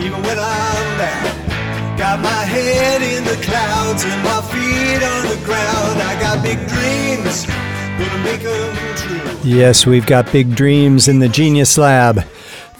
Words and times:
even 0.00 0.22
when 0.22 0.38
I'm 0.38 0.98
down. 0.98 1.98
Got 1.98 2.20
my 2.20 2.44
head 2.44 3.02
in 3.02 3.24
the 3.24 3.38
clouds 3.44 4.04
and 4.04 4.22
my 4.22 4.40
feet 4.52 5.02
on 5.02 5.22
the 5.28 5.44
ground. 5.44 6.00
I 6.00 6.20
got 6.20 6.42
big 6.42 6.58
dreams. 6.68 7.46
Yes, 9.44 9.86
we've 9.86 10.06
got 10.06 10.30
big 10.30 10.54
dreams 10.54 11.08
in 11.08 11.18
the 11.18 11.28
Genius 11.28 11.76
Lab. 11.78 12.24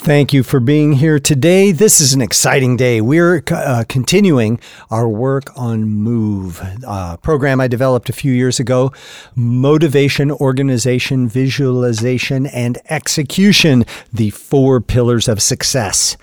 Thank 0.01 0.33
you 0.33 0.43
for 0.43 0.61
being 0.61 0.95
here 0.95 1.19
today. 1.19 1.71
This 1.73 2.01
is 2.01 2.15
an 2.15 2.23
exciting 2.23 2.77
day. 2.77 3.01
We're 3.01 3.43
uh, 3.51 3.85
continuing 3.89 4.59
our 4.91 5.09
work 5.09 5.51
on 5.55 5.85
Move, 5.85 6.63
a 6.87 7.19
program 7.21 7.61
I 7.61 7.67
developed 7.67 8.09
a 8.09 8.13
few 8.15 8.33
years 8.33 8.59
ago 8.59 8.93
motivation, 9.35 10.31
organization, 10.31 11.29
visualization, 11.29 12.47
and 12.47 12.79
execution, 12.89 13.85
the 14.11 14.31
four 14.31 14.81
pillars 14.81 15.29
of 15.29 15.43
success. 15.43 16.17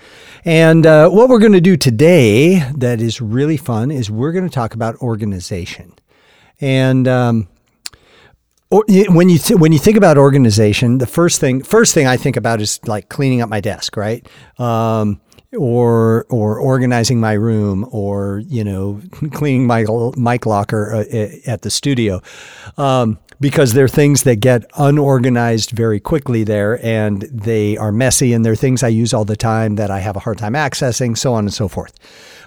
And 0.44 0.84
uh, 0.86 1.10
what 1.10 1.28
we're 1.28 1.38
going 1.38 1.52
to 1.52 1.60
do 1.60 1.76
today 1.76 2.70
that 2.76 3.00
is 3.00 3.20
really 3.20 3.58
fun 3.58 3.90
is 3.90 4.10
we're 4.10 4.32
going 4.32 4.48
to 4.48 4.54
talk 4.54 4.74
about 4.74 4.96
organization. 4.96 5.92
And 6.60 7.06
um, 7.06 7.48
or, 8.70 8.84
when 8.88 9.28
you 9.28 9.38
th- 9.38 9.60
when 9.60 9.72
you 9.72 9.78
think 9.78 9.96
about 9.96 10.18
organization, 10.18 10.98
the 10.98 11.06
first 11.06 11.40
thing 11.40 11.62
first 11.62 11.94
thing 11.94 12.06
I 12.06 12.16
think 12.16 12.36
about 12.36 12.60
is 12.60 12.80
like 12.86 13.08
cleaning 13.08 13.40
up 13.40 13.48
my 13.48 13.60
desk, 13.60 13.96
right? 13.96 14.26
Um, 14.58 15.20
or 15.56 16.26
or 16.28 16.58
organizing 16.58 17.20
my 17.20 17.34
room, 17.34 17.86
or 17.92 18.42
you 18.46 18.64
know, 18.64 19.00
cleaning 19.32 19.66
my 19.66 19.86
mic 20.16 20.46
locker 20.46 20.94
uh, 20.94 21.28
at 21.46 21.62
the 21.62 21.70
studio, 21.70 22.20
um, 22.76 23.18
because 23.38 23.72
they're 23.72 23.86
things 23.86 24.24
that 24.24 24.36
get 24.40 24.64
unorganized 24.76 25.70
very 25.70 26.00
quickly 26.00 26.42
there, 26.42 26.84
and 26.84 27.22
they 27.22 27.76
are 27.76 27.92
messy, 27.92 28.32
and 28.32 28.44
they're 28.44 28.56
things 28.56 28.82
I 28.82 28.88
use 28.88 29.14
all 29.14 29.24
the 29.24 29.36
time 29.36 29.76
that 29.76 29.92
I 29.92 30.00
have 30.00 30.16
a 30.16 30.20
hard 30.20 30.38
time 30.38 30.54
accessing, 30.54 31.16
so 31.16 31.34
on 31.34 31.44
and 31.44 31.54
so 31.54 31.68
forth. 31.68 31.94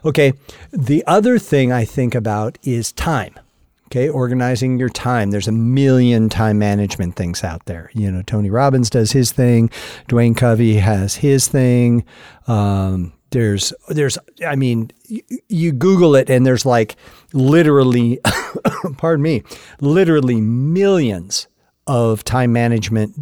Okay, 0.04 0.34
the 0.72 1.02
other 1.08 1.40
thing 1.40 1.72
I 1.72 1.86
think 1.86 2.14
about 2.14 2.58
is 2.64 2.92
time 2.92 3.40
Okay, 3.90 4.08
organizing 4.08 4.78
your 4.78 4.90
time. 4.90 5.32
There's 5.32 5.48
a 5.48 5.52
million 5.52 6.30
time 6.30 6.60
management 6.60 7.16
things 7.16 7.44
out 7.44 7.66
there. 7.66 7.90
You 7.96 8.12
know, 8.12 8.22
Tony 8.22 8.52
Robbins 8.52 8.88
does 8.88 9.14
his 9.14 9.32
thing. 9.32 9.70
Dwayne 10.08 10.38
Covey 10.38 10.76
has 10.76 11.16
his 11.16 11.48
thing. 11.48 12.06
Um, 12.46 13.14
there's, 13.32 13.74
there's, 13.88 14.20
I 14.46 14.56
mean, 14.56 14.92
you, 15.08 15.24
you 15.48 15.72
Google 15.72 16.16
it 16.16 16.30
and 16.30 16.46
there's 16.46 16.68
like 16.68 16.98
literally, 17.34 18.20
pardon 18.98 19.24
me, 19.24 19.42
literally 19.82 20.40
millions 20.40 21.48
of 21.88 22.24
time 22.24 22.54
management 22.54 23.16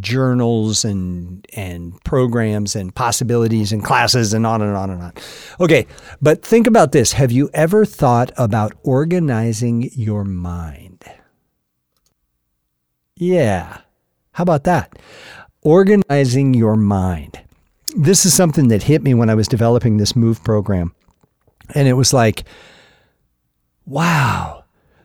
journals 0.00 0.84
and 0.84 1.46
and 1.52 2.02
programs 2.04 2.74
and 2.76 2.94
possibilities 2.94 3.72
and 3.72 3.84
classes 3.84 4.32
and 4.32 4.46
on 4.46 4.62
and 4.62 4.76
on 4.76 4.90
and 4.90 5.02
on. 5.02 5.12
Okay, 5.60 5.86
but 6.20 6.42
think 6.42 6.66
about 6.66 6.92
this. 6.92 7.12
Have 7.12 7.32
you 7.32 7.50
ever 7.54 7.84
thought 7.84 8.32
about 8.36 8.72
organizing 8.82 9.90
your 9.92 10.24
mind? 10.24 11.04
Yeah. 13.16 13.78
How 14.32 14.42
about 14.42 14.64
that? 14.64 14.98
Organizing 15.62 16.54
your 16.54 16.76
mind. 16.76 17.40
This 17.94 18.24
is 18.24 18.34
something 18.34 18.68
that 18.68 18.84
hit 18.84 19.02
me 19.02 19.14
when 19.14 19.28
I 19.28 19.34
was 19.34 19.46
developing 19.46 19.98
this 19.98 20.16
move 20.16 20.42
program. 20.42 20.94
And 21.74 21.86
it 21.86 21.92
was 21.92 22.12
like, 22.12 22.44
wow 23.84 24.61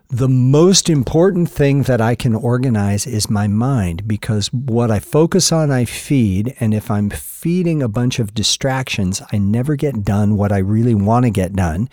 the 0.09 0.29
most 0.29 0.89
important 0.89 1.49
thing 1.49 1.83
that 1.83 1.99
I 1.99 2.15
can 2.15 2.33
organize 2.33 3.05
is 3.05 3.29
my 3.29 3.47
mind 3.47 4.07
because 4.07 4.47
what 4.53 4.89
I 4.89 4.99
focus 4.99 5.51
on, 5.51 5.69
I 5.69 5.83
feed. 5.83 6.55
And 6.59 6.73
if 6.73 6.89
I'm 6.89 7.09
feeding 7.09 7.81
a 7.83 7.89
bunch 7.89 8.19
of 8.19 8.33
distractions, 8.33 9.21
I 9.33 9.37
never 9.37 9.75
get 9.75 10.05
done 10.05 10.37
what 10.37 10.51
I 10.51 10.59
really 10.59 10.95
want 10.95 11.25
to 11.25 11.29
get 11.29 11.53
done. 11.53 11.89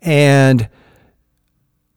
And 0.00 0.68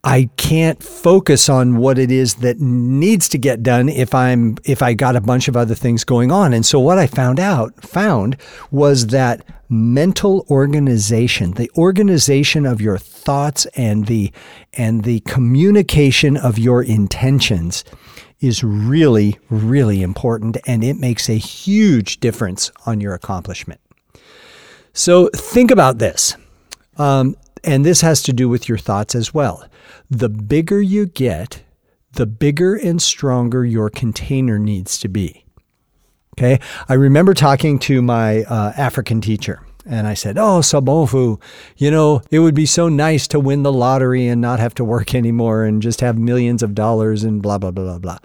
I 0.07 0.29
can't 0.37 0.83
focus 0.83 1.49
on 1.49 1.77
what 1.77 1.97
it 1.97 2.11
is 2.11 2.35
that 2.35 2.59
needs 2.59 3.27
to 3.29 3.39
get 3.39 3.63
done 3.63 3.89
if 3.89 4.13
I'm 4.13 4.55
if 4.63 4.83
I 4.83 4.93
got 4.93 5.15
a 5.15 5.21
bunch 5.21 5.47
of 5.47 5.57
other 5.57 5.73
things 5.73 6.03
going 6.03 6.31
on. 6.31 6.53
And 6.53 6.63
so 6.63 6.79
what 6.79 6.99
I 6.99 7.07
found 7.07 7.39
out 7.39 7.73
found 7.81 8.37
was 8.69 9.07
that 9.07 9.43
mental 9.67 10.45
organization, 10.51 11.53
the 11.53 11.71
organization 11.75 12.67
of 12.67 12.81
your 12.81 12.99
thoughts 12.99 13.65
and 13.75 14.05
the 14.05 14.31
and 14.73 15.05
the 15.05 15.21
communication 15.21 16.37
of 16.37 16.59
your 16.59 16.83
intentions 16.83 17.83
is 18.39 18.63
really 18.63 19.39
really 19.49 20.03
important 20.03 20.57
and 20.67 20.83
it 20.83 20.97
makes 20.99 21.29
a 21.29 21.37
huge 21.39 22.19
difference 22.19 22.71
on 22.85 23.01
your 23.01 23.15
accomplishment. 23.15 23.81
So 24.93 25.29
think 25.35 25.71
about 25.71 25.97
this. 25.97 26.37
Um, 26.95 27.35
and 27.63 27.83
this 27.83 28.01
has 28.01 28.21
to 28.23 28.33
do 28.33 28.47
with 28.47 28.69
your 28.69 28.77
thoughts 28.77 29.15
as 29.15 29.33
well. 29.33 29.67
The 30.09 30.29
bigger 30.29 30.81
you 30.81 31.05
get, 31.05 31.63
the 32.13 32.25
bigger 32.25 32.75
and 32.75 33.01
stronger 33.01 33.65
your 33.65 33.89
container 33.89 34.57
needs 34.57 34.97
to 34.99 35.07
be. 35.07 35.45
Okay. 36.37 36.59
I 36.89 36.93
remember 36.95 37.33
talking 37.33 37.79
to 37.79 38.01
my 38.01 38.43
uh, 38.43 38.73
African 38.75 39.21
teacher. 39.21 39.65
And 39.87 40.07
I 40.07 40.15
said, 40.15 40.37
Oh, 40.37 40.59
Sobonfu, 40.61 41.39
you 41.77 41.91
know, 41.91 42.21
it 42.31 42.39
would 42.39 42.55
be 42.55 42.65
so 42.65 42.89
nice 42.89 43.27
to 43.27 43.39
win 43.39 43.63
the 43.63 43.71
lottery 43.71 44.27
and 44.27 44.41
not 44.41 44.59
have 44.59 44.73
to 44.75 44.83
work 44.83 45.13
anymore 45.15 45.63
and 45.63 45.81
just 45.81 46.01
have 46.01 46.17
millions 46.17 46.63
of 46.63 46.73
dollars 46.73 47.23
and 47.23 47.41
blah, 47.41 47.57
blah, 47.57 47.71
blah, 47.71 47.83
blah, 47.83 47.99
blah. 47.99 48.17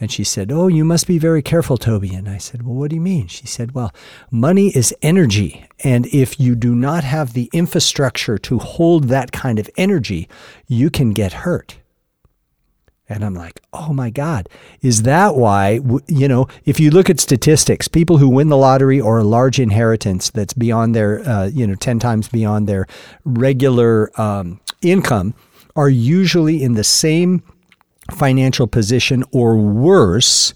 And 0.00 0.10
she 0.10 0.24
said, 0.24 0.50
Oh, 0.50 0.68
you 0.68 0.84
must 0.84 1.06
be 1.06 1.18
very 1.18 1.42
careful, 1.42 1.76
Toby. 1.76 2.14
And 2.14 2.28
I 2.28 2.38
said, 2.38 2.62
Well, 2.62 2.74
what 2.74 2.90
do 2.90 2.96
you 2.96 3.02
mean? 3.02 3.28
She 3.28 3.46
said, 3.46 3.72
Well, 3.72 3.92
money 4.30 4.68
is 4.68 4.94
energy. 5.02 5.66
And 5.84 6.06
if 6.06 6.40
you 6.40 6.54
do 6.54 6.74
not 6.74 7.04
have 7.04 7.32
the 7.32 7.48
infrastructure 7.52 8.38
to 8.38 8.58
hold 8.58 9.04
that 9.04 9.32
kind 9.32 9.58
of 9.58 9.70
energy, 9.76 10.28
you 10.66 10.90
can 10.90 11.10
get 11.10 11.32
hurt. 11.32 11.78
And 13.08 13.24
I'm 13.24 13.34
like, 13.34 13.60
oh 13.72 13.92
my 13.92 14.10
God, 14.10 14.48
is 14.82 15.02
that 15.02 15.34
why, 15.34 15.80
you 16.06 16.28
know, 16.28 16.46
if 16.66 16.78
you 16.78 16.90
look 16.90 17.08
at 17.08 17.18
statistics, 17.20 17.88
people 17.88 18.18
who 18.18 18.28
win 18.28 18.48
the 18.48 18.56
lottery 18.56 19.00
or 19.00 19.18
a 19.18 19.24
large 19.24 19.58
inheritance 19.58 20.30
that's 20.30 20.52
beyond 20.52 20.94
their, 20.94 21.26
uh, 21.26 21.46
you 21.46 21.66
know, 21.66 21.74
10 21.74 21.98
times 21.98 22.28
beyond 22.28 22.68
their 22.68 22.86
regular 23.24 24.10
um, 24.20 24.60
income 24.82 25.34
are 25.74 25.88
usually 25.88 26.62
in 26.62 26.74
the 26.74 26.84
same 26.84 27.42
financial 28.10 28.66
position 28.66 29.24
or 29.32 29.56
worse 29.56 30.52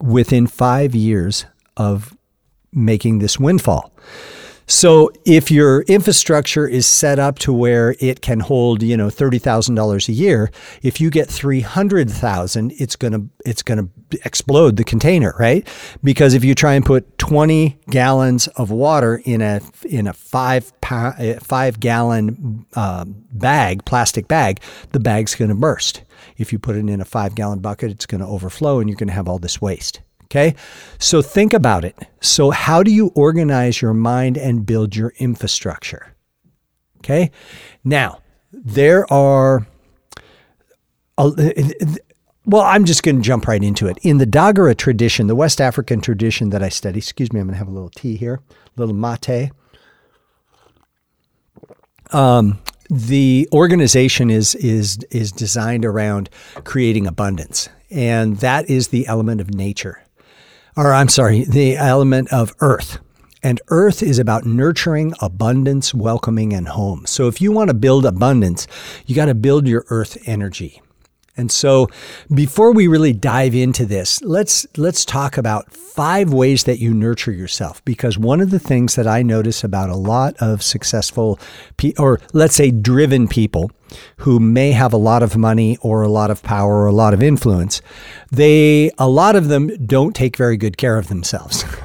within 0.00 0.46
five 0.46 0.94
years 0.94 1.44
of 1.76 2.16
making 2.72 3.18
this 3.18 3.38
windfall. 3.38 3.92
So 4.66 5.10
if 5.26 5.50
your 5.50 5.82
infrastructure 5.82 6.66
is 6.66 6.86
set 6.86 7.18
up 7.18 7.38
to 7.40 7.52
where 7.52 7.94
it 8.00 8.22
can 8.22 8.40
hold, 8.40 8.82
you 8.82 8.96
know, 8.96 9.10
thirty 9.10 9.38
thousand 9.38 9.74
dollars 9.74 10.08
a 10.08 10.12
year, 10.12 10.50
if 10.82 11.00
you 11.00 11.10
get 11.10 11.28
three 11.28 11.60
hundred 11.60 12.10
thousand, 12.10 12.72
it's 12.78 12.96
gonna 12.96 13.26
it's 13.44 13.62
gonna 13.62 13.88
explode 14.24 14.76
the 14.76 14.84
container, 14.84 15.34
right? 15.38 15.68
Because 16.02 16.34
if 16.34 16.44
you 16.44 16.54
try 16.54 16.74
and 16.74 16.84
put 16.84 17.18
twenty 17.18 17.78
gallons 17.90 18.48
of 18.48 18.70
water 18.70 19.20
in 19.24 19.42
a 19.42 19.60
in 19.84 20.06
a 20.06 20.12
five 20.12 20.72
five 21.40 21.80
gallon 21.80 22.66
uh, 22.74 23.04
bag, 23.32 23.84
plastic 23.84 24.28
bag, 24.28 24.60
the 24.92 25.00
bag's 25.00 25.34
gonna 25.34 25.54
burst. 25.54 26.02
If 26.38 26.52
you 26.52 26.58
put 26.58 26.76
it 26.76 26.88
in 26.88 27.00
a 27.00 27.04
five 27.04 27.34
gallon 27.34 27.58
bucket, 27.58 27.90
it's 27.90 28.06
gonna 28.06 28.28
overflow, 28.28 28.80
and 28.80 28.88
you're 28.88 28.96
gonna 28.96 29.12
have 29.12 29.28
all 29.28 29.38
this 29.38 29.60
waste. 29.60 30.00
Okay. 30.24 30.54
So 30.98 31.22
think 31.22 31.52
about 31.52 31.84
it. 31.84 31.96
So, 32.20 32.50
how 32.50 32.82
do 32.82 32.90
you 32.90 33.12
organize 33.14 33.80
your 33.80 33.94
mind 33.94 34.36
and 34.36 34.66
build 34.66 34.96
your 34.96 35.12
infrastructure? 35.18 36.14
Okay. 36.98 37.30
Now, 37.84 38.20
there 38.52 39.10
are, 39.12 39.66
well, 41.18 42.62
I'm 42.62 42.84
just 42.84 43.02
going 43.02 43.16
to 43.16 43.22
jump 43.22 43.46
right 43.46 43.62
into 43.62 43.86
it. 43.86 43.98
In 44.02 44.18
the 44.18 44.26
Dagara 44.26 44.76
tradition, 44.76 45.26
the 45.26 45.34
West 45.34 45.60
African 45.60 46.00
tradition 46.00 46.50
that 46.50 46.62
I 46.62 46.70
study, 46.70 46.98
excuse 46.98 47.32
me, 47.32 47.40
I'm 47.40 47.46
going 47.46 47.54
to 47.54 47.58
have 47.58 47.68
a 47.68 47.72
little 47.72 47.90
tea 47.90 48.16
here, 48.16 48.40
a 48.44 48.80
little 48.80 48.94
mate. 48.94 49.50
Um, 52.10 52.58
the 52.90 53.48
organization 53.52 54.30
is 54.30 54.54
is 54.56 54.98
is 55.10 55.32
designed 55.32 55.84
around 55.84 56.28
creating 56.64 57.06
abundance 57.06 57.68
and 57.90 58.36
that 58.38 58.68
is 58.68 58.88
the 58.88 59.06
element 59.06 59.40
of 59.40 59.54
nature 59.54 60.03
or 60.76 60.92
I'm 60.92 61.08
sorry, 61.08 61.44
the 61.44 61.76
element 61.76 62.32
of 62.32 62.54
earth. 62.60 62.98
And 63.42 63.60
earth 63.68 64.02
is 64.02 64.18
about 64.18 64.46
nurturing, 64.46 65.12
abundance, 65.20 65.92
welcoming, 65.92 66.52
and 66.54 66.68
home. 66.68 67.04
So 67.06 67.28
if 67.28 67.40
you 67.40 67.52
want 67.52 67.68
to 67.68 67.74
build 67.74 68.06
abundance, 68.06 68.66
you 69.04 69.14
got 69.14 69.26
to 69.26 69.34
build 69.34 69.68
your 69.68 69.84
earth 69.90 70.16
energy. 70.26 70.80
And 71.36 71.50
so 71.50 71.88
before 72.32 72.72
we 72.72 72.86
really 72.86 73.12
dive 73.12 73.54
into 73.54 73.84
this, 73.84 74.22
let's 74.22 74.66
let's 74.76 75.04
talk 75.04 75.36
about 75.36 75.72
five 75.72 76.32
ways 76.32 76.64
that 76.64 76.78
you 76.78 76.94
nurture 76.94 77.32
yourself 77.32 77.84
because 77.84 78.16
one 78.16 78.40
of 78.40 78.50
the 78.50 78.58
things 78.60 78.94
that 78.94 79.08
I 79.08 79.22
notice 79.22 79.64
about 79.64 79.90
a 79.90 79.96
lot 79.96 80.36
of 80.38 80.62
successful 80.62 81.40
or 81.98 82.20
let's 82.32 82.54
say 82.54 82.70
driven 82.70 83.26
people 83.26 83.70
who 84.18 84.38
may 84.38 84.72
have 84.72 84.92
a 84.92 84.98
lot 84.98 85.22
of 85.22 85.36
money 85.36 85.76
or 85.80 86.02
a 86.02 86.08
lot 86.08 86.30
of 86.30 86.42
power 86.42 86.82
or 86.82 86.86
a 86.86 86.92
lot 86.92 87.14
of 87.14 87.22
influence, 87.22 87.82
they 88.30 88.90
a 88.98 89.08
lot 89.08 89.34
of 89.34 89.48
them 89.48 89.70
don't 89.86 90.14
take 90.14 90.36
very 90.36 90.56
good 90.56 90.76
care 90.76 90.98
of 90.98 91.08
themselves. 91.08 91.64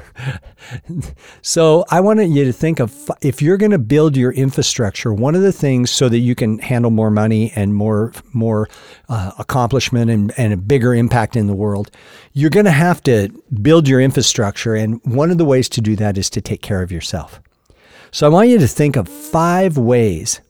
so 1.42 1.84
I 1.90 2.00
wanted 2.00 2.30
you 2.30 2.44
to 2.44 2.52
think 2.52 2.80
of 2.80 3.10
if 3.20 3.42
you're 3.42 3.56
going 3.56 3.70
to 3.72 3.78
build 3.78 4.16
your 4.16 4.32
infrastructure, 4.32 5.12
one 5.12 5.34
of 5.34 5.42
the 5.42 5.52
things 5.52 5.90
so 5.90 6.08
that 6.08 6.18
you 6.18 6.34
can 6.34 6.58
handle 6.58 6.90
more 6.90 7.10
money 7.10 7.52
and 7.54 7.74
more 7.74 8.12
more 8.32 8.68
uh, 9.08 9.32
accomplishment 9.38 10.10
and, 10.10 10.32
and 10.36 10.52
a 10.52 10.56
bigger 10.56 10.94
impact 10.94 11.36
in 11.36 11.46
the 11.46 11.54
world, 11.54 11.90
you're 12.32 12.50
going 12.50 12.66
to 12.66 12.70
have 12.70 13.02
to 13.04 13.28
build 13.62 13.88
your 13.88 14.00
infrastructure. 14.00 14.74
And 14.74 15.00
one 15.04 15.30
of 15.30 15.38
the 15.38 15.44
ways 15.44 15.68
to 15.70 15.80
do 15.80 15.96
that 15.96 16.16
is 16.16 16.30
to 16.30 16.40
take 16.40 16.62
care 16.62 16.82
of 16.82 16.92
yourself. 16.92 17.40
So 18.10 18.26
I 18.26 18.30
want 18.30 18.48
you 18.48 18.58
to 18.58 18.68
think 18.68 18.96
of 18.96 19.08
five 19.08 19.76
ways 19.76 20.40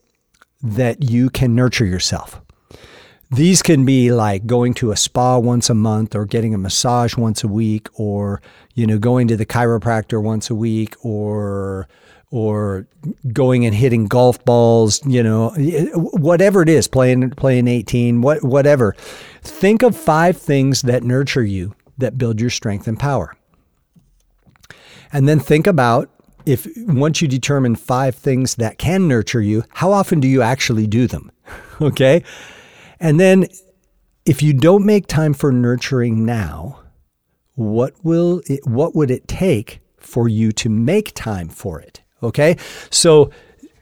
that 0.62 1.10
you 1.10 1.30
can 1.30 1.54
nurture 1.54 1.86
yourself. 1.86 2.40
These 3.30 3.62
can 3.62 3.84
be 3.84 4.10
like 4.10 4.46
going 4.46 4.74
to 4.74 4.90
a 4.90 4.96
spa 4.96 5.38
once 5.38 5.70
a 5.70 5.74
month 5.74 6.16
or 6.16 6.26
getting 6.26 6.52
a 6.52 6.58
massage 6.58 7.16
once 7.16 7.44
a 7.44 7.48
week 7.48 7.88
or 7.94 8.42
you 8.74 8.86
know 8.86 8.98
going 8.98 9.28
to 9.28 9.36
the 9.36 9.46
chiropractor 9.46 10.20
once 10.20 10.50
a 10.50 10.54
week 10.54 10.96
or 11.04 11.88
or 12.32 12.86
going 13.32 13.66
and 13.66 13.74
hitting 13.74 14.06
golf 14.06 14.44
balls, 14.44 15.04
you 15.04 15.22
know, 15.22 15.50
whatever 15.96 16.62
it 16.62 16.68
is, 16.68 16.86
playing 16.86 17.30
playing 17.30 17.66
18, 17.68 18.22
what 18.22 18.42
whatever. 18.42 18.94
Think 19.42 19.82
of 19.82 19.96
five 19.96 20.36
things 20.36 20.82
that 20.82 21.02
nurture 21.02 21.44
you 21.44 21.74
that 21.98 22.18
build 22.18 22.40
your 22.40 22.50
strength 22.50 22.88
and 22.88 22.98
power. 22.98 23.34
And 25.12 25.28
then 25.28 25.40
think 25.40 25.66
about 25.66 26.08
if 26.46 26.66
once 26.76 27.20
you 27.20 27.28
determine 27.28 27.76
five 27.76 28.14
things 28.14 28.54
that 28.56 28.78
can 28.78 29.06
nurture 29.06 29.42
you, 29.42 29.64
how 29.70 29.92
often 29.92 30.20
do 30.20 30.28
you 30.28 30.42
actually 30.42 30.86
do 30.86 31.06
them? 31.06 31.30
okay? 31.80 32.24
And 33.00 33.18
then 33.18 33.46
if 34.26 34.42
you 34.42 34.52
don't 34.52 34.84
make 34.84 35.06
time 35.06 35.32
for 35.32 35.50
nurturing 35.50 36.24
now, 36.24 36.80
what 37.54 37.94
will 38.04 38.42
it, 38.46 38.66
what 38.66 38.94
would 38.94 39.10
it 39.10 39.26
take 39.26 39.80
for 39.98 40.28
you 40.28 40.52
to 40.52 40.68
make 40.68 41.12
time 41.14 41.48
for 41.48 41.80
it? 41.80 42.02
Okay? 42.22 42.56
So 42.90 43.30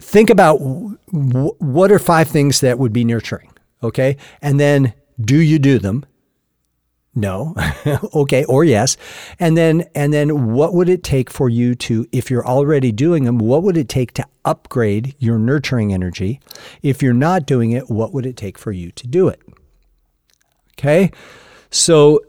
think 0.01 0.31
about 0.31 0.59
w- 0.59 1.55
what 1.59 1.91
are 1.93 1.99
five 1.99 2.29
things 2.29 2.61
that 2.61 2.79
would 2.79 2.93
be 2.93 3.05
nurturing, 3.05 3.53
okay? 3.83 4.17
And 4.41 4.59
then 4.59 4.95
do 5.21 5.39
you 5.39 5.59
do 5.59 5.79
them? 5.79 6.07
No. 7.15 7.55
okay, 8.15 8.45
or 8.45 8.65
yes. 8.65 8.97
And 9.39 9.57
then 9.57 9.85
and 9.95 10.13
then 10.13 10.53
what 10.53 10.75
would 10.75 10.89
it 10.89 11.03
take 11.03 11.31
for 11.31 11.49
you 11.49 11.75
to 11.77 12.07
if 12.13 12.31
you're 12.31 12.47
already 12.47 12.93
doing 12.93 13.25
them, 13.25 13.39
what 13.39 13.63
would 13.63 13.77
it 13.77 13.89
take 13.89 14.13
to 14.15 14.27
upgrade 14.45 15.15
your 15.19 15.39
nurturing 15.39 15.93
energy? 15.93 16.41
If 16.83 17.03
you're 17.03 17.15
not 17.15 17.47
doing 17.47 17.73
it, 17.73 17.91
what 17.91 18.13
would 18.13 18.27
it 18.27 18.37
take 18.37 18.59
for 18.59 18.73
you 18.73 18.93
to 18.93 19.07
do 19.07 19.29
it? 19.29 19.41
Okay? 20.79 21.11
So 21.71 22.21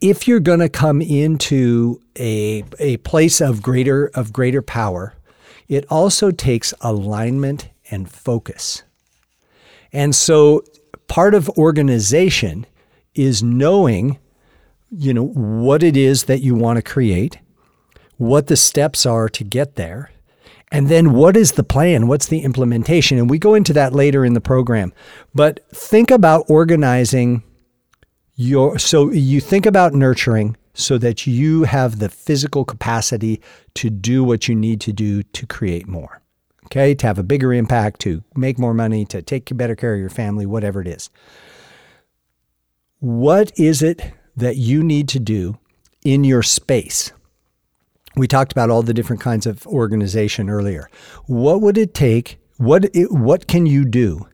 if 0.00 0.26
you're 0.26 0.40
going 0.40 0.60
to 0.60 0.68
come 0.68 1.00
into 1.02 2.00
a 2.18 2.64
a 2.78 2.96
place 2.98 3.40
of 3.40 3.62
greater 3.62 4.10
of 4.14 4.32
greater 4.32 4.62
power, 4.62 5.14
it 5.68 5.84
also 5.90 6.30
takes 6.30 6.74
alignment 6.80 7.68
and 7.90 8.10
focus. 8.10 8.82
And 9.92 10.14
so 10.14 10.64
part 11.08 11.34
of 11.34 11.48
organization 11.50 12.66
is 13.14 13.42
knowing, 13.42 14.18
you 14.90 15.12
know, 15.14 15.26
what 15.26 15.82
it 15.82 15.96
is 15.96 16.24
that 16.24 16.40
you 16.40 16.54
want 16.54 16.76
to 16.76 16.82
create, 16.82 17.38
what 18.16 18.46
the 18.46 18.56
steps 18.56 19.06
are 19.06 19.28
to 19.28 19.44
get 19.44 19.76
there, 19.76 20.10
and 20.72 20.88
then 20.88 21.12
what 21.12 21.36
is 21.36 21.52
the 21.52 21.64
plan? 21.64 22.06
What's 22.06 22.28
the 22.28 22.40
implementation? 22.40 23.18
And 23.18 23.28
we 23.28 23.38
go 23.38 23.54
into 23.54 23.72
that 23.72 23.92
later 23.92 24.24
in 24.24 24.34
the 24.34 24.40
program. 24.40 24.92
But 25.34 25.60
think 25.74 26.10
about 26.10 26.44
organizing 26.48 27.42
your 28.36 28.78
so 28.78 29.10
you 29.10 29.40
think 29.40 29.66
about 29.66 29.92
nurturing 29.92 30.56
so 30.72 30.96
that 30.98 31.26
you 31.26 31.64
have 31.64 31.98
the 31.98 32.08
physical 32.08 32.64
capacity 32.64 33.40
to 33.74 33.90
do 33.90 34.22
what 34.22 34.48
you 34.48 34.54
need 34.54 34.80
to 34.82 34.92
do 34.92 35.22
to 35.24 35.46
create 35.46 35.88
more. 35.88 36.22
Okay, 36.66 36.94
to 36.94 37.06
have 37.06 37.18
a 37.18 37.24
bigger 37.24 37.52
impact, 37.52 38.00
to 38.02 38.22
make 38.36 38.56
more 38.56 38.72
money, 38.72 39.04
to 39.06 39.22
take 39.22 39.54
better 39.56 39.74
care 39.74 39.94
of 39.94 40.00
your 40.00 40.08
family, 40.08 40.46
whatever 40.46 40.80
it 40.80 40.86
is. 40.86 41.10
What 43.00 43.58
is 43.58 43.82
it 43.82 44.12
that 44.36 44.56
you 44.56 44.84
need 44.84 45.08
to 45.08 45.18
do 45.18 45.58
in 46.04 46.22
your 46.22 46.42
space? 46.42 47.12
We 48.14 48.26
talked 48.26 48.52
about 48.52 48.68
all 48.68 48.82
the 48.82 48.92
different 48.92 49.22
kinds 49.22 49.46
of 49.46 49.66
organization 49.66 50.50
earlier. 50.50 50.90
What 51.24 51.62
would 51.62 51.78
it 51.78 51.94
take? 51.94 52.38
What, 52.58 52.94
it, 52.94 53.10
what 53.10 53.46
can 53.46 53.64
you 53.64 53.86
do 53.86 54.28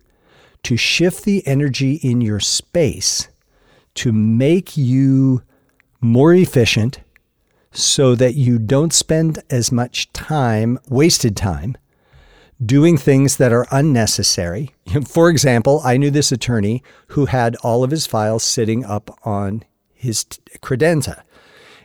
to 0.64 0.76
shift 0.76 1.24
the 1.24 1.46
energy 1.46 1.94
in 2.02 2.20
your 2.20 2.40
space 2.40 3.28
to 3.94 4.12
make 4.12 4.76
you 4.76 5.42
more 6.00 6.34
efficient 6.34 6.98
so 7.70 8.16
that 8.16 8.34
you 8.34 8.58
don't 8.58 8.92
spend 8.92 9.38
as 9.48 9.70
much 9.70 10.12
time, 10.12 10.76
wasted 10.88 11.36
time, 11.36 11.76
doing 12.64 12.96
things 12.96 13.36
that 13.36 13.52
are 13.52 13.66
unnecessary. 13.70 14.74
For 15.06 15.28
example, 15.28 15.80
I 15.84 15.96
knew 15.96 16.10
this 16.10 16.32
attorney 16.32 16.82
who 17.08 17.26
had 17.26 17.56
all 17.56 17.84
of 17.84 17.90
his 17.90 18.06
files 18.06 18.42
sitting 18.42 18.84
up 18.84 19.18
on 19.24 19.64
his 19.94 20.24
credenza. 20.60 21.22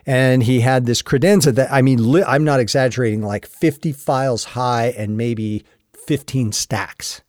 And 0.04 0.42
he 0.42 0.60
had 0.60 0.86
this 0.86 1.02
credenza 1.02 1.54
that, 1.54 1.72
I 1.72 1.80
mean, 1.80 2.10
li- 2.10 2.24
I'm 2.26 2.44
not 2.44 2.58
exaggerating, 2.58 3.22
like 3.22 3.46
50 3.46 3.92
files 3.92 4.44
high 4.44 4.86
and 4.96 5.16
maybe 5.16 5.64
15 6.06 6.52
stacks 6.52 7.22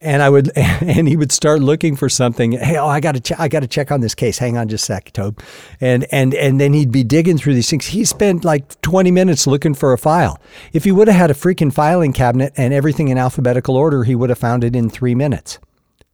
and 0.00 0.22
I 0.22 0.30
would, 0.30 0.50
and 0.56 1.08
he 1.08 1.16
would 1.16 1.32
start 1.32 1.60
looking 1.60 1.96
for 1.96 2.08
something. 2.08 2.52
Hey, 2.52 2.76
oh, 2.76 2.86
I 2.86 3.00
got 3.00 3.12
to, 3.12 3.20
check, 3.20 3.40
I 3.40 3.48
got 3.48 3.60
to 3.60 3.66
check 3.66 3.90
on 3.90 4.00
this 4.00 4.14
case. 4.14 4.38
Hang 4.38 4.56
on 4.56 4.68
just 4.68 4.84
a 4.84 4.86
sec, 4.86 5.12
Tobe. 5.12 5.40
And 5.80 6.06
and 6.10 6.34
and 6.34 6.60
then 6.60 6.72
he'd 6.72 6.92
be 6.92 7.04
digging 7.04 7.38
through 7.38 7.54
these 7.54 7.70
things. 7.70 7.86
He 7.86 8.04
spent 8.04 8.44
like 8.44 8.80
20 8.82 9.10
minutes 9.10 9.46
looking 9.46 9.74
for 9.74 9.92
a 9.92 9.98
file. 9.98 10.40
If 10.72 10.84
he 10.84 10.92
would 10.92 11.08
have 11.08 11.16
had 11.16 11.30
a 11.30 11.34
freaking 11.34 11.72
filing 11.72 12.12
cabinet 12.12 12.52
and 12.56 12.74
everything 12.74 13.08
in 13.08 13.18
alphabetical 13.18 13.76
order, 13.76 14.04
he 14.04 14.14
would 14.14 14.30
have 14.30 14.38
found 14.38 14.64
it 14.64 14.76
in 14.76 14.90
three 14.90 15.14
minutes. 15.14 15.58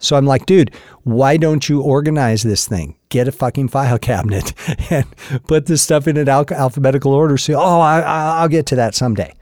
So 0.00 0.16
I'm 0.16 0.24
like, 0.24 0.46
dude, 0.46 0.74
why 1.02 1.36
don't 1.36 1.68
you 1.68 1.82
organize 1.82 2.42
this 2.42 2.66
thing? 2.66 2.96
Get 3.10 3.28
a 3.28 3.32
fucking 3.32 3.68
file 3.68 3.98
cabinet 4.10 4.54
and 4.90 5.06
put 5.46 5.66
this 5.66 5.82
stuff 5.82 6.08
in 6.08 6.16
an 6.16 6.28
al- 6.28 6.46
alphabetical 6.50 7.12
order. 7.12 7.36
So, 7.36 7.54
oh, 7.54 7.80
I, 7.80 8.00
I'll 8.00 8.48
get 8.48 8.66
to 8.66 8.76
that 8.76 8.94
someday. 8.94 9.34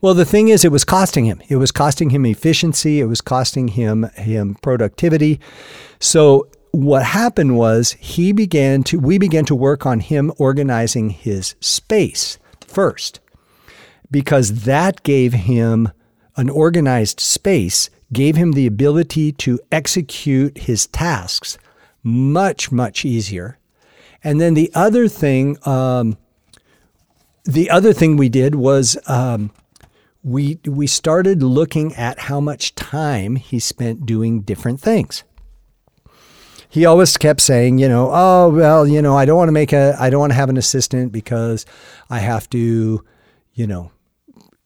Well, 0.00 0.14
the 0.14 0.24
thing 0.24 0.48
is, 0.48 0.64
it 0.64 0.72
was 0.72 0.84
costing 0.84 1.24
him. 1.24 1.40
It 1.48 1.56
was 1.56 1.72
costing 1.72 2.10
him 2.10 2.26
efficiency. 2.26 3.00
It 3.00 3.06
was 3.06 3.20
costing 3.20 3.68
him 3.68 4.04
him 4.14 4.56
productivity. 4.62 5.40
So 5.98 6.48
what 6.76 7.04
happened 7.04 7.56
was 7.56 7.92
he 7.92 8.32
began 8.32 8.82
to 8.82 8.98
we 8.98 9.16
began 9.16 9.46
to 9.46 9.54
work 9.54 9.86
on 9.86 9.98
him 9.98 10.30
organizing 10.36 11.08
his 11.08 11.54
space 11.58 12.38
first 12.66 13.18
because 14.10 14.64
that 14.64 15.02
gave 15.02 15.32
him 15.32 15.90
an 16.36 16.50
organized 16.50 17.18
space 17.18 17.88
gave 18.12 18.36
him 18.36 18.52
the 18.52 18.66
ability 18.66 19.32
to 19.32 19.58
execute 19.72 20.58
his 20.58 20.86
tasks 20.88 21.56
much 22.02 22.70
much 22.70 23.06
easier 23.06 23.58
and 24.22 24.38
then 24.38 24.52
the 24.52 24.70
other 24.74 25.08
thing 25.08 25.56
um, 25.66 26.18
the 27.46 27.70
other 27.70 27.92
thing 27.92 28.16
we 28.16 28.28
did 28.28 28.56
was 28.56 28.98
um, 29.06 29.52
we 30.22 30.58
we 30.66 30.86
started 30.86 31.42
looking 31.42 31.94
at 31.94 32.18
how 32.18 32.40
much 32.40 32.74
time 32.74 33.36
he 33.36 33.60
spent 33.60 34.04
doing 34.04 34.40
different 34.40 34.80
things. 34.80 35.22
He 36.68 36.84
always 36.84 37.16
kept 37.16 37.40
saying, 37.40 37.78
you 37.78 37.88
know, 37.88 38.10
oh 38.12 38.50
well, 38.50 38.86
you 38.86 39.00
know, 39.00 39.16
I 39.16 39.24
don't 39.24 39.36
want 39.36 39.48
to 39.48 39.52
make 39.52 39.72
a 39.72 39.96
I 39.98 40.10
don't 40.10 40.20
want 40.20 40.32
to 40.32 40.36
have 40.36 40.50
an 40.50 40.56
assistant 40.56 41.12
because 41.12 41.64
I 42.10 42.18
have 42.18 42.50
to, 42.50 43.04
you 43.54 43.66
know, 43.66 43.92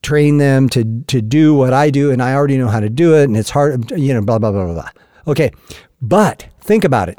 train 0.03 0.39
them 0.39 0.71
to 0.71 1.03
to 1.09 1.21
do 1.21 1.55
what 1.55 1.75
I 1.75 1.91
do 1.91 2.11
and 2.11 2.23
I 2.23 2.35
already 2.35 2.57
know 2.57 2.69
how 2.69 2.81
to 2.81 2.89
do 2.89 3.15
it 3.15 3.25
and 3.25 3.37
it's 3.37 3.51
hard, 3.51 3.91
you 3.91 4.15
know, 4.15 4.23
blah 4.23 4.39
blah 4.39 4.51
blah 4.51 4.65
blah 4.65 4.75
blah. 4.75 4.91
Okay. 5.27 5.51
But 6.01 6.49
think 6.61 6.85
about 6.85 7.11
it. 7.11 7.19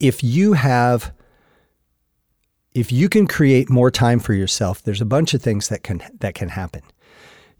If 0.00 0.24
you 0.24 0.54
have 0.54 1.12
if 2.74 2.90
you 2.90 3.08
can 3.08 3.26
create 3.26 3.68
more 3.68 3.90
time 3.90 4.18
for 4.18 4.34
yourself, 4.34 4.82
there's 4.82 5.00
a 5.00 5.06
bunch 5.06 5.34
of 5.34 5.42
things 5.42 5.68
that 5.68 5.82
can 5.82 6.02
that 6.20 6.34
can 6.34 6.50
happen 6.50 6.82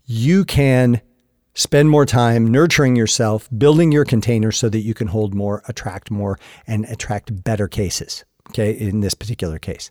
you 0.05 0.43
can 0.43 1.01
spend 1.53 1.89
more 1.89 2.05
time 2.05 2.47
nurturing 2.47 2.95
yourself, 2.95 3.47
building 3.55 3.91
your 3.91 4.05
container 4.05 4.51
so 4.51 4.69
that 4.69 4.81
you 4.81 4.93
can 4.93 5.07
hold 5.07 5.33
more, 5.33 5.63
attract 5.67 6.09
more, 6.09 6.39
and 6.67 6.85
attract 6.85 7.43
better 7.43 7.67
cases. 7.67 8.25
Okay, 8.49 8.71
in 8.71 8.99
this 8.99 9.13
particular 9.13 9.57
case. 9.57 9.89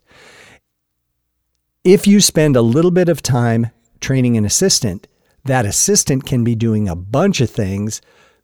If 1.84 2.06
you 2.06 2.20
spend 2.20 2.54
a 2.54 2.62
little 2.62 2.90
bit 2.90 3.08
of 3.08 3.22
time 3.22 3.68
training 4.00 4.36
an 4.36 4.44
assistant, 4.44 5.08
that 5.44 5.64
assistant 5.64 6.26
can 6.26 6.44
be 6.44 6.54
doing 6.54 6.88
a 6.88 6.94
bunch 6.94 7.40
of 7.40 7.50
things 7.50 8.02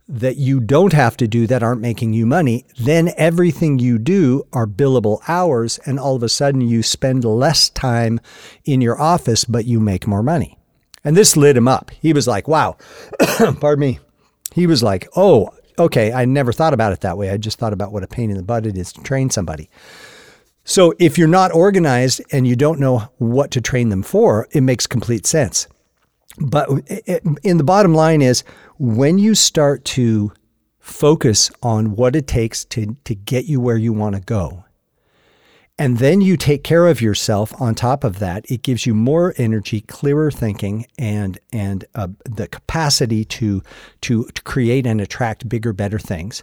that 0.09 0.37
you 0.37 0.59
don't 0.59 0.95
have 0.95 1.17
to 1.19 1.29
do 1.29 1.47
that 1.47 1.62
aren't 1.62 1.83
making 1.83 2.15
you 2.15 2.25
money, 2.25 2.65
then 2.81 3.12
everything 3.17 3.79
you 3.79 3.99
do 3.99 4.47
are 4.53 4.67
billable 4.67 5.21
hours, 5.29 5.79
and 5.85 6.00
all 6.00 6.17
of 6.17 6.23
a 6.23 6.29
sudden 6.29 6.62
you 6.62 6.83
spend 6.83 7.25
less 7.25 7.69
time 7.69 8.19
in 8.65 8.81
your 8.81 8.99
office, 9.00 9.45
but 9.45 9.67
you 9.67 9.79
make 9.79 10.07
more 10.07 10.23
money. 10.23 10.59
And 11.05 11.17
this 11.17 11.37
lit 11.37 11.57
him 11.57 11.69
up. 11.69 11.91
He 12.00 12.12
was 12.12 12.27
like, 12.27 12.49
wow, 12.49 12.77
pardon 13.61 13.81
me. 13.81 13.99
He 14.55 14.67
was 14.67 14.83
like, 14.83 15.07
oh, 15.15 15.50
okay, 15.79 16.12
I 16.12 16.25
never 16.25 16.53
thought 16.53 16.75
about 16.75 16.93
it 16.93 17.03
that 17.03 17.19
way. 17.19 17.31
I 17.31 17.37
just 17.37 17.59
thought 17.59 17.75
about 17.75 17.93
what 17.93 18.03
a 18.03 18.09
pain 18.09 18.31
in 18.31 18.37
the 18.37 18.43
butt 18.43 18.67
it 18.67 18.77
is 18.79 18.93
to 18.95 19.03
train 19.03 19.31
somebody. 19.31 19.69
So 20.65 20.95
if 20.99 21.17
you're 21.17 21.29
not 21.29 21.55
organized 21.55 22.23
and 22.33 22.47
you 22.47 22.57
don't 22.57 22.81
know 22.81 23.09
what 23.19 23.50
to 23.53 23.61
train 23.61 23.91
them 23.91 24.03
for, 24.03 24.49
it 24.53 24.62
makes 24.62 24.87
complete 24.87 25.27
sense. 25.27 25.67
But 26.40 26.68
in 27.42 27.59
the 27.59 27.64
bottom 27.64 27.95
line 27.95 28.23
is 28.23 28.45
when 28.78 29.18
you 29.18 29.35
start 29.35 29.85
to 29.87 30.33
focus 30.78 31.50
on 31.62 31.97
what 31.97 32.16
it 32.16 32.26
takes 32.26 32.64
to, 32.66 32.97
to 33.04 33.14
get 33.14 33.47
you 33.47 33.61
where 33.61 33.76
you 33.76 33.92
want 33.92 34.14
to 34.14 34.21
go, 34.21 34.64
and 35.80 35.99
then 35.99 36.21
you 36.21 36.37
take 36.37 36.64
care 36.64 36.88
of 36.88 37.00
yourself 37.00 37.52
on 37.61 37.75
top 37.75 38.02
of 38.02 38.18
that, 38.18 38.50
it 38.50 38.62
gives 38.62 38.85
you 38.85 38.95
more 38.95 39.33
energy, 39.37 39.80
clearer 39.80 40.30
thinking, 40.30 40.87
and 40.99 41.38
and 41.52 41.85
uh, 41.95 42.09
the 42.25 42.49
capacity 42.49 43.25
to, 43.25 43.62
to 44.00 44.25
to 44.25 44.42
create 44.42 44.87
and 44.87 45.00
attract 45.00 45.49
bigger, 45.49 45.73
better 45.73 46.00
things. 46.00 46.42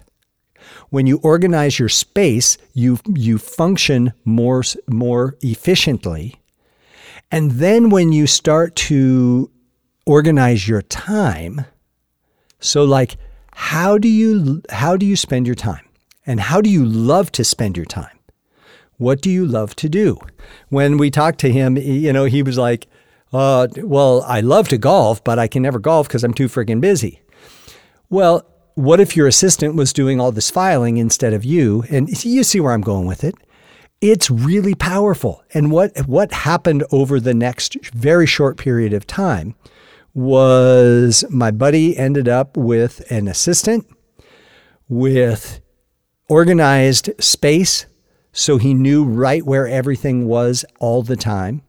When 0.90 1.06
you 1.06 1.20
organize 1.22 1.80
your 1.80 1.90
space, 1.90 2.58
you 2.74 2.98
you 3.14 3.38
function 3.38 4.14
more 4.24 4.64
more 4.88 5.36
efficiently. 5.42 6.36
And 7.30 7.52
then 7.52 7.90
when 7.90 8.14
you 8.14 8.28
start 8.28 8.76
to 8.78 9.52
organize 10.06 10.68
your 10.68 10.82
time, 10.82 11.66
so 12.60 12.84
like 12.84 13.18
how 13.56 13.98
do 13.98 14.10
you 14.10 14.62
how 14.70 14.98
do 14.98 15.06
you 15.06 15.16
spend 15.16 15.46
your 15.46 15.56
time? 15.56 15.86
And 16.26 16.40
how 16.40 16.60
do 16.62 16.70
you 16.70 16.86
love 16.86 17.32
to 17.34 17.44
spend 17.44 17.78
your 17.78 17.86
time? 17.86 18.18
What 18.98 19.22
do 19.22 19.30
you 19.30 19.46
love 19.46 19.76
to 19.78 19.90
do? 19.90 20.20
When 20.70 20.98
we 20.98 21.10
talked 21.10 21.40
to 21.40 21.52
him, 21.52 21.78
you 21.78 22.12
know, 22.12 22.26
he 22.26 22.44
was 22.44 22.58
like, 22.58 22.88
uh, 23.34 23.68
well, 23.78 24.24
I 24.24 24.42
love 24.42 24.68
to 24.70 24.78
golf, 24.78 25.24
but 25.24 25.40
I 25.40 25.48
can 25.48 25.64
never 25.64 25.80
golf 25.80 26.08
because 26.08 26.24
I'm 26.24 26.34
too 26.34 26.48
freaking 26.48 26.82
busy. 26.82 27.22
Well, 28.10 28.46
what 28.76 29.00
if 29.00 29.16
your 29.16 29.28
assistant 29.28 29.76
was 29.76 29.94
doing 29.94 30.20
all 30.20 30.32
this 30.32 30.52
filing 30.52 30.98
instead 30.98 31.34
of 31.34 31.46
you? 31.46 31.84
And 31.90 32.10
you 32.24 32.44
see 32.44 32.60
where 32.60 32.74
I'm 32.74 32.82
going 32.82 33.06
with 33.06 33.24
it. 33.24 33.36
It's 34.02 34.30
really 34.30 34.76
powerful. 34.76 35.44
And 35.54 35.72
what 35.72 35.98
what 36.08 36.32
happened 36.32 36.84
over 36.92 37.20
the 37.20 37.34
next 37.34 37.78
very 37.94 38.26
short 38.26 38.58
period 38.58 38.94
of 38.94 39.08
time 39.08 39.56
was 40.16 41.24
my 41.30 41.52
buddy 41.52 41.96
ended 41.96 42.28
up 42.28 42.58
with 42.58 43.04
an 43.12 43.28
assistant 43.28 43.86
with 44.90 45.62
organized 46.28 47.12
space 47.20 47.86
so 48.36 48.58
he 48.58 48.74
knew 48.74 49.06
right 49.06 49.46
where 49.46 49.66
everything 49.66 50.28
was 50.28 50.66
all 50.80 51.02
the 51.04 51.16
time. 51.16 51.62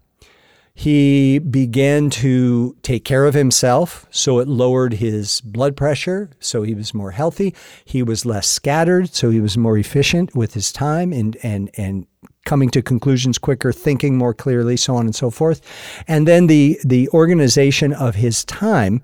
He 0.74 1.38
began 1.38 2.10
to 2.10 2.76
take 2.82 3.04
care 3.04 3.24
of 3.24 3.34
himself, 3.34 4.04
so 4.10 4.40
it 4.40 4.48
lowered 4.48 4.94
his 4.94 5.40
blood 5.40 5.76
pressure, 5.76 6.30
so 6.40 6.64
he 6.64 6.74
was 6.74 6.92
more 6.92 7.12
healthy. 7.12 7.54
He 7.84 8.02
was 8.02 8.26
less 8.26 8.48
scattered, 8.48 9.14
so 9.14 9.30
he 9.30 9.40
was 9.40 9.56
more 9.56 9.78
efficient 9.78 10.34
with 10.34 10.54
his 10.54 10.72
time 10.72 11.12
and 11.12 11.36
and 11.42 11.70
and 11.78 12.06
coming 12.46 12.70
to 12.70 12.80
conclusions 12.80 13.36
quicker, 13.36 13.72
thinking 13.72 14.16
more 14.16 14.32
clearly, 14.32 14.76
so 14.76 14.96
on 14.96 15.04
and 15.04 15.14
so 15.14 15.30
forth. 15.30 15.60
And 16.08 16.26
then 16.26 16.46
the 16.46 16.80
the 16.84 17.08
organization 17.10 17.92
of 17.92 18.14
his 18.14 18.44
time, 18.44 19.02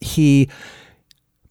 he 0.00 0.48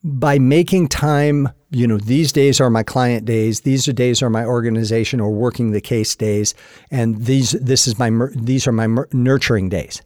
by 0.03 0.39
making 0.39 0.87
time 0.87 1.49
you 1.71 1.85
know, 1.85 1.97
these 1.97 2.31
days 2.31 2.59
are 2.59 2.69
my 2.69 2.81
client 2.81 3.25
days. 3.25 3.61
These 3.61 3.87
are 3.87 3.93
days 3.93 4.23
are 4.23 4.29
my 4.29 4.43
organization 4.43 5.19
or 5.19 5.29
working 5.29 5.71
the 5.71 5.81
case 5.81 6.15
days, 6.15 6.55
and 6.89 7.25
these 7.25 7.51
this 7.51 7.87
is 7.87 7.99
my 7.99 8.09
these 8.33 8.67
are 8.67 8.71
my 8.71 8.87
nurturing 9.13 9.69
days. 9.69 10.01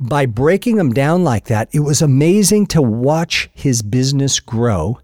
By 0.00 0.26
breaking 0.26 0.76
them 0.76 0.92
down 0.92 1.22
like 1.22 1.44
that, 1.44 1.68
it 1.72 1.80
was 1.80 2.02
amazing 2.02 2.66
to 2.68 2.82
watch 2.82 3.48
his 3.54 3.82
business 3.82 4.40
grow, 4.40 4.98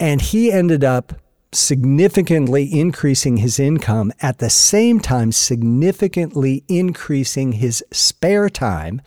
and 0.00 0.20
he 0.20 0.50
ended 0.50 0.82
up 0.82 1.12
significantly 1.52 2.68
increasing 2.72 3.38
his 3.38 3.58
income 3.58 4.12
at 4.20 4.38
the 4.38 4.50
same 4.50 5.00
time 5.00 5.32
significantly 5.32 6.64
increasing 6.68 7.52
his 7.52 7.84
spare 7.90 8.48
time 8.48 9.02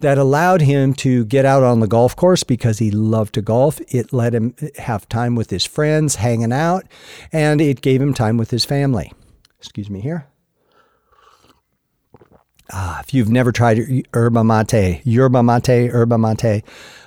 that 0.00 0.18
allowed 0.18 0.60
him 0.60 0.92
to 0.92 1.24
get 1.24 1.44
out 1.44 1.62
on 1.62 1.80
the 1.80 1.86
golf 1.86 2.16
course 2.16 2.42
because 2.42 2.78
he 2.78 2.90
loved 2.90 3.34
to 3.34 3.42
golf. 3.42 3.80
It 3.88 4.12
let 4.12 4.34
him 4.34 4.54
have 4.78 5.08
time 5.08 5.34
with 5.34 5.50
his 5.50 5.64
friends, 5.64 6.16
hanging 6.16 6.52
out, 6.52 6.84
and 7.32 7.60
it 7.60 7.80
gave 7.80 8.02
him 8.02 8.12
time 8.12 8.36
with 8.36 8.50
his 8.50 8.64
family. 8.64 9.12
Excuse 9.58 9.88
me 9.88 10.00
here. 10.00 10.26
Ah, 12.72 13.00
if 13.00 13.14
you've 13.14 13.30
never 13.30 13.52
tried 13.52 14.04
yerba 14.14 14.42
mate, 14.42 15.00
yerba 15.04 15.42
mate, 15.42 15.68
yerba 15.68 16.18
mate, 16.18 16.64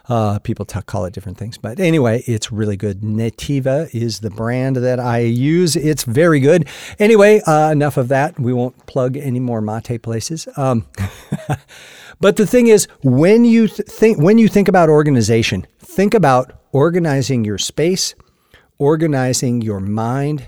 uh, 0.10 0.40
people 0.40 0.66
call 0.66 1.06
it 1.06 1.14
different 1.14 1.38
things. 1.38 1.58
But 1.58 1.80
anyway, 1.80 2.24
it's 2.28 2.52
really 2.52 2.78
good. 2.78 3.02
Nativa 3.02 3.94
is 3.94 4.20
the 4.20 4.30
brand 4.30 4.78
that 4.78 5.00
I 5.00 5.20
use. 5.20 5.76
It's 5.76 6.04
very 6.04 6.40
good. 6.40 6.68
Anyway, 7.00 7.42
uh, 7.42 7.72
enough 7.72 7.98
of 7.98 8.08
that. 8.08 8.40
We 8.40 8.54
won't 8.54 8.86
plug 8.86 9.18
any 9.18 9.40
more 9.40 9.62
mate 9.62 10.02
places. 10.02 10.48
Um, 10.56 10.86
But 12.20 12.38
the 12.38 12.48
thing 12.48 12.68
is, 12.68 12.88
when 13.04 13.46
you 13.46 13.68
th- 13.68 13.88
think 13.88 14.18
when 14.18 14.38
you 14.38 14.48
think 14.48 14.68
about 14.68 14.90
organization, 14.90 15.68
think 15.80 16.14
about 16.14 16.52
organizing 16.72 17.46
your 17.46 17.60
space, 17.60 18.16
organizing 18.80 19.62
your 19.62 19.80
mind, 19.80 20.48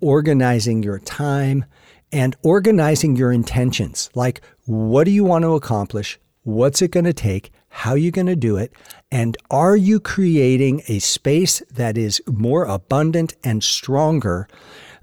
organizing 0.00 0.82
your 0.82 1.00
time, 1.00 1.64
and 2.12 2.36
organizing 2.44 3.16
your 3.16 3.32
intentions. 3.32 4.08
Like, 4.14 4.40
what 4.66 5.04
do 5.04 5.10
you 5.10 5.24
want 5.24 5.42
to 5.42 5.54
accomplish? 5.54 6.18
What's 6.42 6.80
it 6.80 6.92
going 6.92 7.06
to 7.06 7.12
take? 7.12 7.50
How 7.70 7.92
are 7.92 7.96
you 7.96 8.10
going 8.10 8.26
to 8.26 8.36
do 8.36 8.56
it? 8.56 8.72
And 9.10 9.36
are 9.50 9.76
you 9.76 10.00
creating 10.00 10.82
a 10.88 10.98
space 10.98 11.62
that 11.72 11.96
is 11.96 12.22
more 12.26 12.64
abundant 12.64 13.34
and 13.42 13.64
stronger 13.64 14.46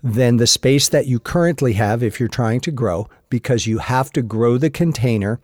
than 0.04 0.38
the 0.38 0.48
space 0.48 0.88
that 0.90 1.08
you 1.08 1.20
currently 1.20 1.74
have 1.74 2.04
if 2.04 2.20
you're 2.20 2.30
trying 2.30 2.60
to 2.62 2.72
grow? 2.72 3.10
Because 3.30 3.68
you 3.68 3.80
have 3.80 4.12
to 4.14 4.22
grow 4.22 4.58
the 4.58 4.70
container 4.70 5.40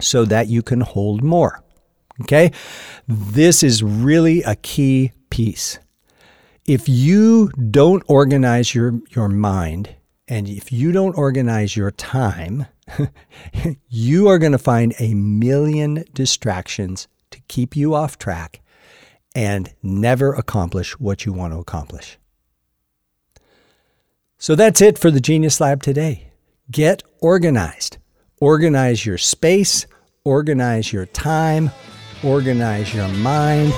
so 0.00 0.24
that 0.24 0.48
you 0.48 0.62
can 0.62 0.80
hold 0.80 1.22
more. 1.22 1.62
Okay? 2.22 2.52
This 3.06 3.62
is 3.62 3.82
really 3.82 4.42
a 4.42 4.56
key 4.56 5.12
piece. 5.30 5.78
If 6.66 6.88
you 6.88 7.50
don't 7.70 8.02
organize 8.06 8.74
your, 8.74 9.00
your 9.10 9.28
mind 9.28 9.94
and 10.26 10.48
if 10.48 10.70
you 10.72 10.92
don't 10.92 11.16
organize 11.16 11.76
your 11.76 11.90
time, 11.90 12.66
you 13.88 14.28
are 14.28 14.38
going 14.38 14.52
to 14.52 14.58
find 14.58 14.94
a 14.98 15.14
million 15.14 16.04
distractions 16.12 17.08
to 17.30 17.40
keep 17.48 17.76
you 17.76 17.94
off 17.94 18.18
track 18.18 18.60
and 19.34 19.72
never 19.82 20.32
accomplish 20.32 20.98
what 20.98 21.24
you 21.24 21.32
want 21.32 21.52
to 21.52 21.58
accomplish. 21.58 22.18
So 24.38 24.54
that's 24.54 24.80
it 24.80 24.98
for 24.98 25.10
the 25.10 25.20
Genius 25.20 25.60
Lab 25.60 25.82
today. 25.82 26.32
Get 26.70 27.02
organized. 27.20 27.98
Organize 28.40 29.04
your 29.04 29.18
space, 29.18 29.86
organize 30.24 30.92
your 30.92 31.04
time, 31.06 31.70
organize 32.24 32.94
your 32.94 33.08
mind, 33.08 33.72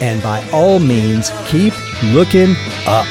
and 0.00 0.22
by 0.22 0.46
all 0.52 0.80
means, 0.80 1.30
keep 1.46 1.72
looking 2.12 2.54
up. 2.86 3.06